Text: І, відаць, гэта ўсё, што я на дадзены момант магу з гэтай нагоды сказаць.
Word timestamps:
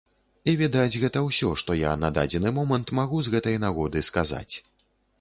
І, 0.29 0.53
відаць, 0.61 0.99
гэта 1.03 1.23
ўсё, 1.27 1.51
што 1.63 1.77
я 1.83 1.93
на 2.05 2.11
дадзены 2.17 2.57
момант 2.59 2.95
магу 3.03 3.23
з 3.29 3.37
гэтай 3.37 3.63
нагоды 3.69 4.07
сказаць. 4.13 4.53